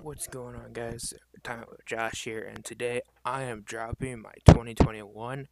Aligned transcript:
What's 0.00 0.28
going 0.28 0.54
on, 0.54 0.72
guys? 0.72 1.12
Time 1.42 1.64
with 1.68 1.84
Josh 1.84 2.22
here, 2.22 2.40
and 2.40 2.64
today 2.64 3.00
I 3.24 3.42
am 3.42 3.62
dropping 3.62 4.22
my 4.22 4.30
2021 4.46 5.48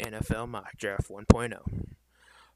NFL 0.00 0.48
mock 0.48 0.76
draft 0.76 1.08
1.0. 1.08 1.60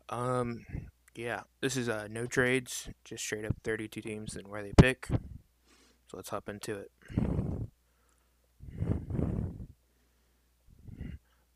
Um, 0.08 0.66
yeah, 1.14 1.42
this 1.60 1.76
is 1.76 1.88
uh 1.88 2.08
no 2.10 2.26
trades, 2.26 2.88
just 3.04 3.22
straight 3.22 3.44
up 3.44 3.54
32 3.62 4.00
teams 4.00 4.34
and 4.34 4.48
where 4.48 4.64
they 4.64 4.72
pick. 4.76 5.06
So 5.08 6.16
let's 6.16 6.30
hop 6.30 6.48
into 6.48 6.74
it. 6.76 6.90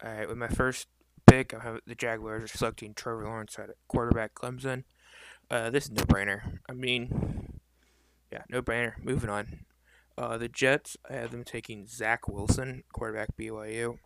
All 0.04 0.12
right, 0.12 0.28
with 0.28 0.38
my 0.38 0.48
first 0.48 0.86
pick, 1.26 1.52
I 1.54 1.58
have 1.58 1.80
the 1.88 1.96
Jaguars 1.96 2.44
are 2.44 2.56
selecting 2.56 2.94
Trevor 2.94 3.24
Lawrence 3.24 3.58
at 3.58 3.70
quarterback 3.88 4.34
Clemson. 4.34 4.84
Uh, 5.50 5.70
this 5.70 5.86
is 5.86 5.90
no 5.90 6.04
brainer. 6.04 6.60
I 6.68 6.72
mean, 6.72 7.58
yeah, 8.30 8.44
no 8.48 8.62
brainer. 8.62 8.92
Moving 9.02 9.28
on. 9.28 9.64
Uh, 10.22 10.38
the 10.38 10.48
Jets, 10.48 10.96
I 11.10 11.14
have 11.14 11.32
them 11.32 11.42
taking 11.42 11.88
Zach 11.88 12.28
Wilson, 12.28 12.84
quarterback 12.92 13.36
BYU. 13.36 13.98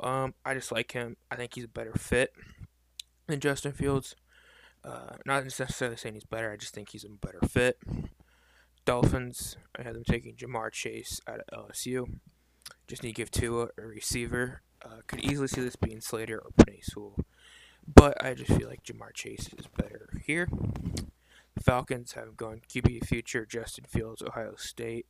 Um, 0.00 0.34
I 0.44 0.52
just 0.52 0.72
like 0.72 0.90
him. 0.90 1.16
I 1.30 1.36
think 1.36 1.54
he's 1.54 1.62
a 1.62 1.68
better 1.68 1.92
fit 1.92 2.32
than 3.28 3.38
Justin 3.38 3.70
Fields. 3.70 4.16
Uh, 4.82 5.14
not 5.24 5.44
necessarily 5.44 5.96
saying 5.96 6.14
he's 6.14 6.24
better. 6.24 6.50
I 6.50 6.56
just 6.56 6.74
think 6.74 6.88
he's 6.90 7.04
a 7.04 7.08
better 7.08 7.38
fit. 7.48 7.78
Dolphins, 8.84 9.56
I 9.78 9.82
have 9.82 9.94
them 9.94 10.02
taking 10.02 10.34
Ja'Marr 10.34 10.72
Chase 10.72 11.20
out 11.28 11.38
of 11.46 11.68
LSU. 11.68 12.04
Just 12.88 13.04
need 13.04 13.10
to 13.10 13.14
give 13.14 13.30
Tua 13.30 13.68
a 13.78 13.82
receiver. 13.82 14.62
Uh, 14.84 15.02
could 15.06 15.24
easily 15.24 15.46
see 15.46 15.60
this 15.60 15.76
being 15.76 16.00
Slater 16.00 16.40
or 16.40 16.50
Penei 16.58 16.82
Sewell. 16.84 17.14
But 17.86 18.22
I 18.22 18.34
just 18.34 18.50
feel 18.50 18.68
like 18.68 18.82
Ja'Marr 18.82 19.14
Chase 19.14 19.50
is 19.56 19.68
better 19.68 20.20
here. 20.26 20.48
The 21.54 21.62
Falcons 21.62 22.14
have 22.14 22.36
gone 22.36 22.62
QB 22.68 23.06
future 23.06 23.46
Justin 23.46 23.84
Fields, 23.84 24.20
Ohio 24.20 24.56
State. 24.56 25.06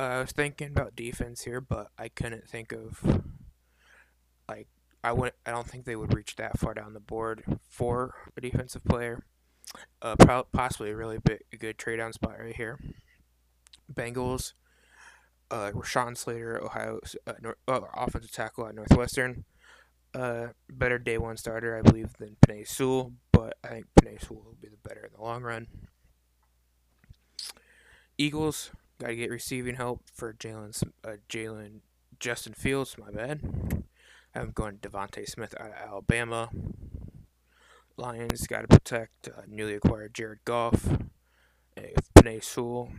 Uh, 0.00 0.14
I 0.14 0.20
was 0.20 0.32
thinking 0.32 0.68
about 0.68 0.96
defense 0.96 1.42
here, 1.42 1.60
but 1.60 1.88
I 1.98 2.08
couldn't 2.08 2.48
think 2.48 2.72
of 2.72 3.22
like 4.48 4.66
I 5.04 5.12
would 5.12 5.34
I 5.44 5.50
don't 5.50 5.68
think 5.68 5.84
they 5.84 5.94
would 5.94 6.14
reach 6.14 6.36
that 6.36 6.58
far 6.58 6.72
down 6.72 6.94
the 6.94 7.00
board 7.00 7.44
for 7.68 8.14
a 8.34 8.40
defensive 8.40 8.82
player. 8.82 9.22
Uh, 10.00 10.16
pro- 10.16 10.44
possibly 10.44 10.88
a 10.90 10.96
really 10.96 11.18
big, 11.18 11.40
good 11.58 11.76
trade 11.76 11.98
down 11.98 12.14
spot 12.14 12.38
right 12.40 12.56
here. 12.56 12.80
Bengals, 13.92 14.54
uh, 15.50 15.70
Rashawn 15.74 16.16
Slater, 16.16 16.64
Ohio 16.64 17.00
uh, 17.26 17.32
uh, 17.68 17.80
offensive 17.92 18.32
tackle 18.32 18.68
at 18.68 18.74
Northwestern. 18.74 19.44
Uh, 20.14 20.48
better 20.70 20.98
day 20.98 21.18
one 21.18 21.36
starter, 21.36 21.76
I 21.76 21.82
believe, 21.82 22.16
than 22.18 22.38
Penei 22.40 22.66
Sewell, 22.66 23.12
but 23.32 23.58
I 23.62 23.68
think 23.68 23.86
Penei 24.00 24.18
Sewell 24.18 24.44
will 24.46 24.56
be 24.62 24.68
the 24.68 24.88
better 24.88 25.04
in 25.04 25.12
the 25.14 25.22
long 25.22 25.42
run. 25.42 25.66
Eagles 28.16 28.70
got 29.00 29.08
to 29.08 29.16
get 29.16 29.30
receiving 29.30 29.74
help 29.74 30.02
for 30.14 30.32
Jalen 30.32 30.82
uh, 31.04 31.16
Jalen 31.28 31.80
Justin 32.20 32.54
Fields. 32.54 32.96
My 32.98 33.10
bad. 33.10 33.40
I'm 34.34 34.52
going 34.52 34.76
DeVonta 34.76 35.28
Smith 35.28 35.54
out 35.58 35.70
of 35.70 35.74
Alabama. 35.74 36.50
Lions 37.96 38.46
got 38.46 38.60
to 38.60 38.68
protect 38.68 39.28
uh, 39.28 39.42
newly 39.48 39.74
acquired 39.74 40.14
Jared 40.14 40.44
Goff. 40.44 40.88
Penei 42.20 42.44
Sewell. 42.44 42.90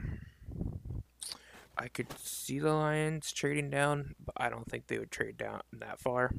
I 1.77 1.87
could 1.87 2.07
see 2.19 2.59
the 2.59 2.73
Lions 2.73 3.31
trading 3.31 3.69
down, 3.69 4.15
but 4.23 4.33
I 4.37 4.49
don't 4.49 4.69
think 4.69 4.87
they 4.87 4.97
would 4.97 5.11
trade 5.11 5.37
down 5.37 5.61
that 5.73 5.99
far 5.99 6.33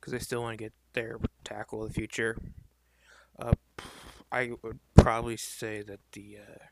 because 0.00 0.12
they 0.12 0.18
still 0.18 0.42
want 0.42 0.58
to 0.58 0.64
get 0.64 0.72
their 0.94 1.18
tackle 1.44 1.82
of 1.82 1.88
the 1.88 1.94
future. 1.94 2.38
Uh, 3.38 3.52
I 4.30 4.52
would 4.62 4.80
probably 4.94 5.36
say 5.36 5.82
that 5.82 6.00
the 6.12 6.38
uh, 6.38 6.64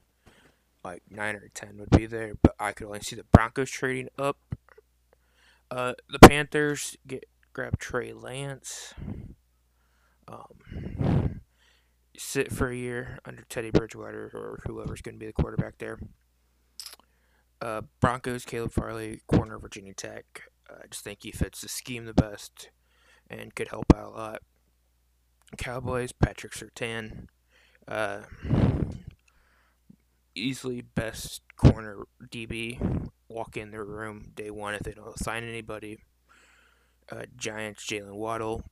like 0.84 1.02
nine 1.10 1.36
or 1.36 1.48
ten 1.54 1.78
would 1.78 1.90
be 1.90 2.06
there, 2.06 2.34
but 2.42 2.54
I 2.58 2.72
could 2.72 2.86
only 2.86 3.00
see 3.00 3.16
the 3.16 3.24
Broncos 3.24 3.70
trading 3.70 4.08
up. 4.18 4.38
Uh, 5.70 5.94
the 6.08 6.18
Panthers 6.18 6.96
get 7.06 7.24
grab 7.52 7.78
Trey 7.78 8.12
Lance. 8.12 8.94
Um, 10.26 11.40
sit 12.16 12.52
for 12.52 12.68
a 12.68 12.76
year 12.76 13.18
under 13.24 13.42
Teddy 13.48 13.70
Bridgewater 13.70 14.30
or 14.34 14.60
whoever's 14.66 15.00
going 15.00 15.14
to 15.14 15.18
be 15.18 15.26
the 15.26 15.32
quarterback 15.32 15.78
there. 15.78 15.98
Uh, 17.60 17.82
Broncos, 18.00 18.44
Caleb 18.44 18.72
Farley, 18.72 19.20
corner 19.26 19.58
Virginia 19.58 19.94
Tech. 19.94 20.42
Uh, 20.68 20.76
I 20.84 20.86
just 20.88 21.04
think 21.04 21.20
he 21.22 21.32
fits 21.32 21.60
the 21.60 21.68
scheme 21.68 22.04
the 22.04 22.14
best 22.14 22.70
and 23.28 23.54
could 23.54 23.68
help 23.68 23.92
out 23.94 24.06
a 24.06 24.10
lot. 24.10 24.42
Cowboys, 25.56 26.12
Patrick 26.12 26.52
Surtain. 26.52 27.26
Uh, 27.88 28.20
easily 30.34 30.82
best 30.82 31.42
corner 31.56 32.04
DB. 32.22 33.08
Walk 33.28 33.56
in 33.56 33.70
the 33.70 33.82
room 33.82 34.32
day 34.34 34.50
one 34.50 34.74
if 34.74 34.82
they 34.82 34.92
don't 34.92 35.18
sign 35.18 35.44
anybody. 35.44 36.00
Uh, 37.10 37.24
Giants, 37.36 37.86
Jaylen 37.86 38.14
Waddle. 38.14 38.62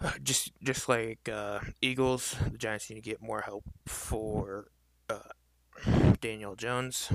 Just 0.22 0.52
just 0.62 0.88
like 0.88 1.28
uh, 1.28 1.60
Eagles, 1.82 2.34
the 2.50 2.56
Giants 2.56 2.88
need 2.88 2.96
to 2.96 3.02
get 3.02 3.20
more 3.20 3.42
help 3.42 3.64
for 3.86 4.68
uh, 5.10 5.18
Daniel 6.20 6.56
Jones. 6.56 7.10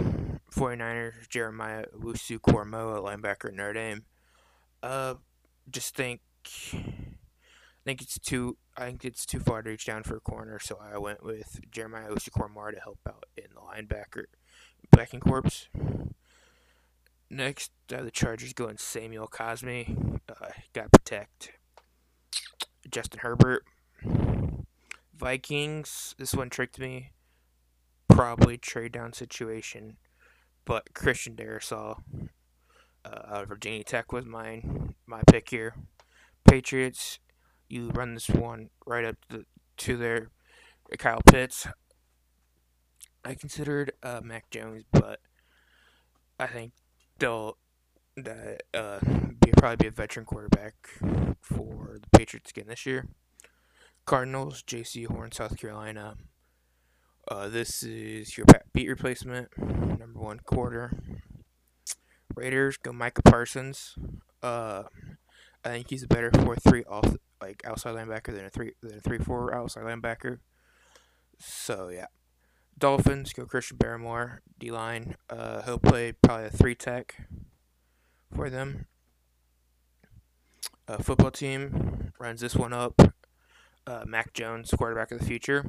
49ers, 0.55 1.27
Jeremiah 1.29 1.85
Owusu 1.97 2.39
Koramoah, 2.39 3.03
linebacker 3.03 3.53
Notre 3.53 3.73
Dame. 3.73 4.05
Uh, 4.81 5.15
just 5.69 5.95
think, 5.95 6.21
I 6.73 6.83
think 7.83 8.01
it's 8.01 8.19
too, 8.19 8.57
I 8.77 8.85
think 8.87 9.05
it's 9.05 9.25
too 9.25 9.39
far 9.39 9.61
to 9.61 9.69
reach 9.69 9.85
down 9.85 10.03
for 10.03 10.17
a 10.17 10.19
corner, 10.21 10.59
so 10.59 10.77
I 10.81 10.97
went 10.97 11.23
with 11.23 11.61
Jeremiah 11.71 12.09
Owusu 12.09 12.73
to 12.73 12.79
help 12.81 12.99
out 13.07 13.25
in 13.37 13.45
the 13.53 13.61
linebacker 13.61 14.25
backing 14.91 15.21
corps. 15.21 15.69
Next, 17.29 17.71
uh, 17.93 18.03
the 18.03 18.11
Chargers 18.11 18.53
go 18.53 18.65
going 18.65 18.77
Samuel 18.77 19.27
Cosmi. 19.27 20.19
Uh, 20.29 20.49
got 20.73 20.91
protect 20.91 21.51
Justin 22.89 23.21
Herbert. 23.21 23.63
Vikings, 25.17 26.13
this 26.17 26.33
one 26.33 26.49
tricked 26.49 26.77
me. 26.77 27.11
Probably 28.09 28.57
trade 28.57 28.91
down 28.91 29.13
situation, 29.13 29.97
but 30.65 30.93
Christian 30.93 31.35
Darrisaw 31.35 32.01
uh, 33.03 33.19
out 33.27 33.43
of 33.43 33.49
Virginia 33.49 33.83
Tech 33.83 34.11
was 34.11 34.25
mine, 34.25 34.95
my 35.05 35.21
pick 35.27 35.49
here. 35.49 35.75
Patriots, 36.47 37.19
you 37.69 37.89
run 37.89 38.13
this 38.13 38.29
one 38.29 38.69
right 38.85 39.05
up 39.05 39.15
to, 39.29 39.45
to 39.77 39.97
their 39.97 40.29
Kyle 40.97 41.21
Pitts. 41.25 41.67
I 43.23 43.33
considered 43.33 43.93
uh, 44.03 44.21
Mac 44.23 44.49
Jones, 44.51 44.83
but 44.91 45.19
I 46.39 46.47
think 46.47 46.73
they'll 47.17 47.57
that 48.17 48.63
uh, 48.73 48.99
be 49.43 49.51
probably 49.57 49.75
be 49.75 49.87
a 49.87 49.91
veteran 49.91 50.25
quarterback 50.25 50.75
for 51.41 51.99
the 52.01 52.17
Patriots 52.17 52.51
again 52.51 52.65
this 52.67 52.85
year. 52.85 53.07
Cardinals, 54.05 54.63
Jaycee 54.63 55.07
Horn, 55.07 55.31
South 55.31 55.57
Carolina. 55.57 56.15
Uh, 57.27 57.49
this 57.49 57.81
is 57.81 58.37
your 58.37 58.45
beat 58.73 58.87
replacement, 58.87 59.49
number 59.57 60.19
one 60.19 60.39
quarter. 60.39 60.91
Raiders 62.35 62.77
go 62.77 62.93
Micah 62.93 63.23
Parsons. 63.23 63.95
Uh, 64.43 64.83
I 65.65 65.69
think 65.69 65.89
he's 65.89 66.03
a 66.03 66.07
better 66.07 66.31
four 66.31 66.55
three 66.55 66.83
off 66.83 67.15
like 67.41 67.61
outside 67.65 67.95
linebacker 67.95 68.33
than 68.33 68.45
a 68.45 68.49
three 68.49 68.73
than 68.81 68.97
a 68.97 69.01
three 69.01 69.17
four 69.17 69.53
outside 69.53 69.83
linebacker. 69.83 70.39
So 71.39 71.89
yeah. 71.89 72.05
Dolphins 72.77 73.31
go 73.31 73.45
Christian 73.45 73.77
Barmore, 73.77 74.39
D 74.59 74.69
line. 74.69 75.15
Uh, 75.29 75.61
he'll 75.61 75.79
play 75.79 76.11
probably 76.11 76.47
a 76.47 76.49
three 76.49 76.75
tech 76.75 77.15
for 78.33 78.49
them. 78.49 78.87
Uh, 80.87 80.97
football 80.97 81.31
team 81.31 82.11
runs 82.19 82.41
this 82.41 82.55
one 82.55 82.73
up. 82.73 83.01
Uh, 83.87 84.03
Mac 84.05 84.33
Jones, 84.33 84.71
quarterback 84.77 85.11
of 85.11 85.19
the 85.19 85.25
future. 85.25 85.65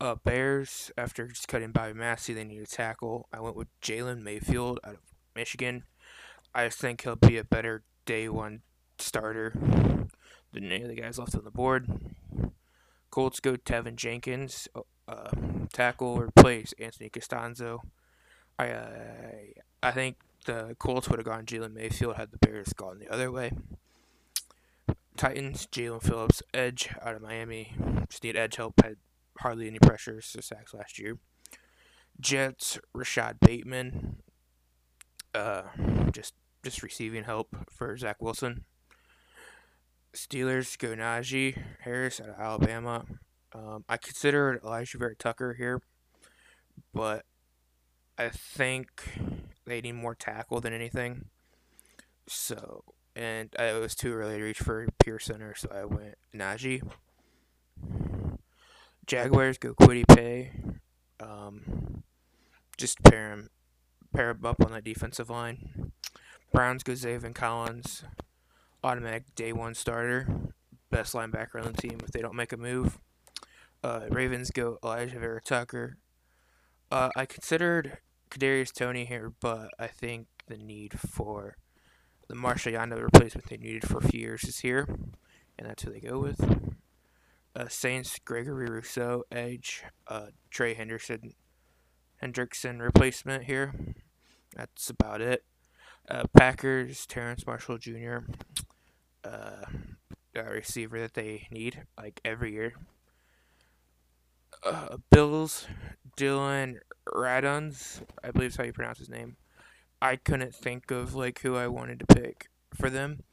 Uh, 0.00 0.14
Bears, 0.14 0.90
after 0.96 1.26
just 1.26 1.48
cutting 1.48 1.72
Bobby 1.72 1.92
Massie, 1.92 2.32
they 2.32 2.44
need 2.44 2.62
a 2.62 2.66
tackle. 2.66 3.28
I 3.32 3.40
went 3.40 3.56
with 3.56 3.68
Jalen 3.82 4.22
Mayfield 4.22 4.80
out 4.84 4.94
of 4.94 5.00
Michigan. 5.36 5.84
I 6.54 6.66
just 6.66 6.78
think 6.78 7.02
he'll 7.02 7.16
be 7.16 7.36
a 7.36 7.44
better 7.44 7.82
day 8.08 8.26
one 8.26 8.62
starter 8.98 9.52
than 10.52 10.72
any 10.72 10.82
of 10.82 10.88
the 10.88 10.94
guys 10.94 11.18
left 11.18 11.34
on 11.34 11.44
the 11.44 11.50
board. 11.50 11.86
Colts 13.10 13.38
go 13.38 13.56
Teven 13.56 13.96
Jenkins, 13.96 14.66
uh, 15.06 15.30
tackle 15.74 16.18
replace 16.18 16.72
Anthony 16.78 17.10
Castonzo. 17.10 17.80
I 18.58 18.70
uh, 18.70 18.90
I 19.82 19.90
think 19.90 20.16
the 20.46 20.74
Colts 20.78 21.10
would 21.10 21.18
have 21.18 21.26
gone 21.26 21.44
Jalen 21.44 21.74
Mayfield 21.74 22.16
had 22.16 22.30
the 22.30 22.38
Bears 22.38 22.72
gone 22.72 22.98
the 22.98 23.12
other 23.12 23.30
way. 23.30 23.52
Titans, 25.18 25.66
Jaelan 25.66 26.02
Phillips, 26.02 26.42
edge 26.54 26.88
out 27.02 27.14
of 27.14 27.20
Miami. 27.20 27.74
Just 28.08 28.24
need 28.24 28.36
edge 28.36 28.56
help. 28.56 28.80
Had 28.82 28.96
hardly 29.40 29.66
any 29.66 29.80
pressures 29.80 30.32
to 30.32 30.40
sacks 30.40 30.72
last 30.72 30.98
year. 30.98 31.18
Jets, 32.18 32.78
Rashod 32.94 33.38
Bateman. 33.40 34.22
Uh, 35.34 35.64
just 36.10 36.32
just 36.64 36.82
receiving 36.82 37.24
help 37.24 37.56
for 37.70 37.96
Zach 37.96 38.20
Wilson. 38.20 38.64
Steelers 40.14 40.76
go 40.78 40.94
Najee 40.94 41.56
Harris 41.80 42.20
out 42.20 42.30
of 42.30 42.40
Alabama. 42.40 43.04
Um, 43.54 43.84
I 43.88 43.96
considered 43.96 44.62
Alijah 44.62 44.98
Vera 44.98 45.16
Tucker 45.16 45.54
here, 45.54 45.80
but 46.92 47.24
I 48.18 48.28
think 48.28 48.88
they 49.66 49.80
need 49.80 49.92
more 49.92 50.14
tackle 50.14 50.60
than 50.60 50.72
anything. 50.72 51.26
So, 52.26 52.84
and 53.14 53.54
I, 53.58 53.66
it 53.66 53.80
was 53.80 53.94
too 53.94 54.12
early 54.14 54.38
to 54.38 54.42
reach 54.44 54.58
for 54.58 54.86
pure 55.02 55.18
center, 55.18 55.54
so 55.54 55.68
I 55.72 55.84
went 55.84 56.16
Najee. 56.34 56.82
Jaguars 59.06 59.56
go 59.56 59.72
Kwity 59.74 60.06
Paye. 60.06 60.52
Um, 61.20 62.02
just 62.76 63.02
pair 63.02 63.30
him, 63.30 63.50
pair 64.14 64.30
him 64.30 64.44
up 64.44 64.64
on 64.64 64.72
that 64.72 64.84
defensive 64.84 65.30
line. 65.30 65.92
Browns 66.52 66.82
go 66.82 66.92
Zaven 66.92 67.34
Collins, 67.34 68.04
automatic 68.82 69.34
day 69.34 69.52
one 69.52 69.74
starter, 69.74 70.26
best 70.90 71.14
linebacker 71.14 71.64
on 71.64 71.72
the 71.72 71.80
team 71.80 71.98
if 72.02 72.10
they 72.10 72.20
don't 72.20 72.34
make 72.34 72.52
a 72.52 72.56
move. 72.56 72.98
Uh, 73.82 74.02
Ravens 74.08 74.50
go 74.50 74.78
Alijah 74.82 75.20
Vera 75.20 75.40
Tucker. 75.40 75.98
Uh, 76.90 77.10
I 77.14 77.26
considered 77.26 77.98
Kadarius 78.30 78.72
Toney 78.72 79.04
here, 79.04 79.32
but 79.40 79.68
I 79.78 79.86
think 79.86 80.26
the 80.46 80.56
need 80.56 80.98
for 80.98 81.56
the 82.28 82.34
Marshal 82.34 82.72
Yanda 82.72 83.00
replacement 83.00 83.48
they 83.48 83.56
needed 83.56 83.86
for 83.86 83.98
a 83.98 84.08
few 84.08 84.20
years 84.20 84.44
is 84.44 84.60
here, 84.60 84.86
and 85.58 85.68
that's 85.68 85.82
who 85.82 85.92
they 85.92 86.00
go 86.00 86.18
with. 86.18 86.40
Uh, 87.54 87.68
Saints 87.68 88.18
Gregory 88.24 88.68
Rousseau 88.68 89.24
edge, 89.30 89.84
uh, 90.06 90.26
Trey 90.50 90.74
Henderson 90.74 91.34
Hendrickson 92.22 92.80
replacement 92.80 93.44
here. 93.44 93.74
That's 94.56 94.90
about 94.90 95.20
it. 95.20 95.44
Uh, 96.10 96.24
Packers 96.36 97.06
Terrace 97.06 97.46
Marshall 97.46 97.78
Jr. 97.78 98.18
Uh, 99.24 99.64
receiver 100.34 100.98
that 101.00 101.14
they 101.14 101.48
need 101.50 101.82
like 101.96 102.20
every 102.24 102.52
year. 102.52 102.74
Uh, 104.64 104.96
Bills 105.10 105.66
Dillon 106.16 106.80
Radunz, 107.06 108.02
I 108.22 108.30
believe 108.30 108.50
is 108.50 108.56
how 108.56 108.64
you 108.64 108.72
pronounce 108.72 108.98
his 108.98 109.08
name. 109.08 109.36
I 110.00 110.16
couldn't 110.16 110.54
think 110.54 110.90
of 110.90 111.14
like 111.14 111.40
who 111.40 111.56
I 111.56 111.66
wanted 111.68 112.00
to 112.00 112.14
pick 112.14 112.48
for 112.74 112.90
them. 112.90 113.24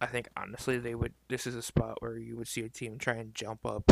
I 0.00 0.06
think 0.06 0.28
honestly 0.36 0.78
they 0.78 0.94
would. 0.94 1.14
This 1.28 1.46
is 1.46 1.54
a 1.54 1.62
spot 1.62 2.00
where 2.00 2.16
you 2.16 2.36
would 2.36 2.48
see 2.48 2.62
a 2.62 2.68
team 2.68 2.98
try 2.98 3.14
and 3.14 3.34
jump 3.34 3.64
up 3.66 3.90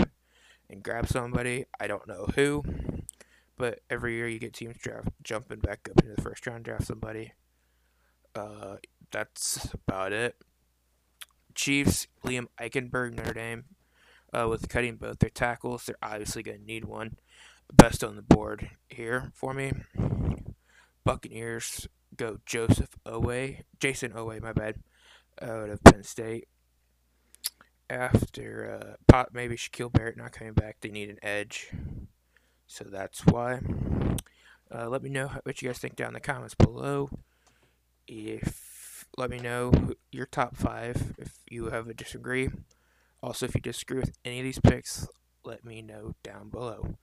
and 0.69 0.83
grab 0.83 1.09
somebody. 1.09 1.67
I 1.81 1.87
don't 1.87 2.07
know 2.07 2.27
who, 2.35 2.65
but 3.57 3.81
every 3.91 4.15
year 4.15 4.29
you 4.29 4.39
get 4.39 4.55
teams 4.55 4.77
draft 4.79 5.09
jumping 5.23 5.61
back 5.61 5.89
up 5.91 6.03
into 6.03 6.15
the 6.15 6.23
first 6.23 6.47
round, 6.47 6.65
draft 6.65 6.87
somebody. 6.87 7.33
Uh, 8.37 8.77
that's 9.11 9.73
about 9.73 10.13
it. 10.13 10.37
Chiefs, 11.55 12.07
Liam 12.25 12.47
Eichenberg, 12.61 13.15
Notre 13.15 13.33
Dame. 13.33 13.65
Uh, 14.33 14.47
with 14.49 14.69
cutting 14.69 14.97
both 14.97 15.21
their 15.21 15.31
tackles, 15.31 15.87
they're 15.87 15.97
obviously 16.03 16.43
going 16.43 16.59
to 16.59 16.65
need 16.65 16.85
one. 16.85 17.17
Best 17.73 18.05
on 18.05 18.17
the 18.17 18.23
board 18.23 18.71
here 18.91 19.31
for 19.35 19.55
me. 19.55 19.73
Buccaneers 21.05 21.89
go 22.17 22.39
Joseph 22.45 22.91
Oweh, 23.07 23.63
Jayson 23.81 24.13
Oweh, 24.13 24.43
my 24.43 24.53
bad, 24.53 24.77
out 25.41 25.71
of 25.71 25.83
Penn 25.85 26.03
State. 26.03 26.49
After 27.89 28.81
uh, 28.83 28.97
pop, 29.07 29.29
maybe 29.33 29.57
Shaquil 29.57 29.93
Barrett 29.93 30.17
not 30.17 30.33
coming 30.33 30.53
back, 30.53 30.79
they 30.81 30.89
need 30.89 31.09
an 31.09 31.19
edge, 31.23 31.71
so 32.67 32.85
that's 32.85 33.25
why. 33.27 33.61
Uh, 34.75 34.89
let 34.89 35.03
me 35.03 35.09
know 35.09 35.31
what 35.45 35.63
you 35.63 35.69
guys 35.69 35.79
think 35.79 35.95
down 35.95 36.09
in 36.09 36.15
the 36.15 36.21
comments 36.21 36.55
below. 36.55 37.09
If 38.07 39.07
let 39.17 39.31
me 39.31 39.39
know 39.39 39.73
your 40.13 40.27
top 40.27 40.57
five 40.57 41.15
if 41.19 41.39
you 41.49 41.71
have 41.71 41.89
a 41.89 41.95
disagree. 41.95 42.51
Also, 43.23 43.47
if 43.47 43.55
you 43.55 43.61
disagree 43.61 43.99
with 43.99 44.17
any 44.25 44.41
of 44.41 44.45
these 44.45 44.61
picks, 44.61 45.09
let 45.43 45.65
me 45.65 45.81
know 45.81 46.15
down 46.23 46.51
below. 46.51 46.97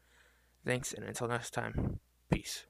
Thanks, 0.63 0.93
and 0.93 1.03
until 1.03 1.27
next 1.27 1.51
time, 1.51 1.99
peace. 2.31 2.61